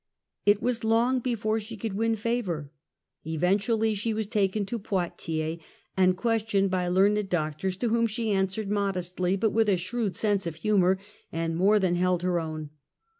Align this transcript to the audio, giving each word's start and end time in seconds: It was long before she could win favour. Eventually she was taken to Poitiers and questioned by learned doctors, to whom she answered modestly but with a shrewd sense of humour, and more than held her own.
It 0.47 0.63
was 0.63 0.83
long 0.83 1.19
before 1.19 1.59
she 1.59 1.77
could 1.77 1.93
win 1.93 2.15
favour. 2.15 2.71
Eventually 3.23 3.93
she 3.93 4.15
was 4.15 4.25
taken 4.25 4.65
to 4.65 4.79
Poitiers 4.79 5.59
and 5.95 6.17
questioned 6.17 6.71
by 6.71 6.87
learned 6.87 7.29
doctors, 7.29 7.77
to 7.77 7.89
whom 7.89 8.07
she 8.07 8.31
answered 8.31 8.71
modestly 8.71 9.35
but 9.35 9.51
with 9.51 9.69
a 9.69 9.77
shrewd 9.77 10.15
sense 10.15 10.47
of 10.47 10.55
humour, 10.55 10.97
and 11.31 11.55
more 11.55 11.77
than 11.77 11.97
held 11.97 12.23
her 12.23 12.39
own. 12.39 12.71